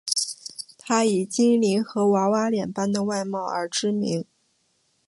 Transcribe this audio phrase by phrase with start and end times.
[0.79, 4.25] 她以精灵和娃娃脸般的外貌而知名。